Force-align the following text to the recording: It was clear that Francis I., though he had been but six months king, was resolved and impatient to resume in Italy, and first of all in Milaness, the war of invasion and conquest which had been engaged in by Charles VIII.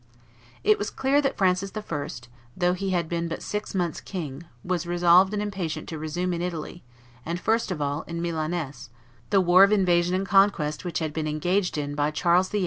It 0.63 0.79
was 0.79 0.89
clear 0.89 1.21
that 1.21 1.37
Francis 1.37 1.71
I., 1.75 2.07
though 2.57 2.73
he 2.73 2.89
had 2.89 3.07
been 3.07 3.27
but 3.27 3.43
six 3.43 3.75
months 3.75 4.01
king, 4.01 4.45
was 4.63 4.87
resolved 4.87 5.31
and 5.31 5.43
impatient 5.43 5.87
to 5.89 5.99
resume 5.99 6.33
in 6.33 6.41
Italy, 6.41 6.83
and 7.23 7.39
first 7.39 7.69
of 7.69 7.83
all 7.83 8.01
in 8.07 8.19
Milaness, 8.19 8.89
the 9.29 9.41
war 9.41 9.63
of 9.63 9.71
invasion 9.71 10.15
and 10.15 10.25
conquest 10.27 10.83
which 10.83 10.97
had 10.97 11.13
been 11.13 11.27
engaged 11.27 11.77
in 11.77 11.93
by 11.93 12.09
Charles 12.09 12.49
VIII. 12.49 12.59